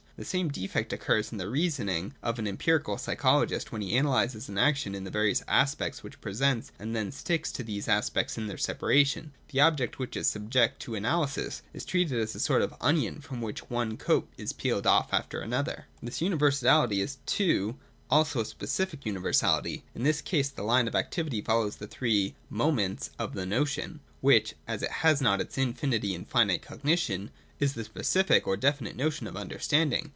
[0.17, 4.49] The same defect occurs in the reason ing of an empirical psychologist when he analyses
[4.49, 8.37] an action into the various aspects which it presents, and then sticks to these aspects
[8.37, 9.31] in their separation.
[9.51, 13.41] The object which is subjected to analysis is treated as a sort of onion from
[13.41, 15.87] which one coat is peeled off after another.
[16.05, 16.99] 366 THE DOCTRINE OF THE NOTION.
[17.01, 17.01] [228, 229.
[17.01, 17.77] 228.J This universality is (2)
[18.11, 19.81] also a specific univer sality.
[19.95, 24.53] In this case the line of activity follows the three' moments' of the notion, which
[24.67, 29.27] (as it has not its infinity in finite cognition) is the specific or definite notion
[29.27, 30.09] of understanding.